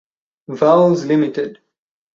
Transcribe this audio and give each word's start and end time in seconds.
Vowles 0.59 1.05
Ltd. 1.05 1.61